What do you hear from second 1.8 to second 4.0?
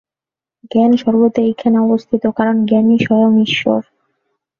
অবস্থিত, কারণ জ্ঞানই স্বয়ং ঈশ্বর।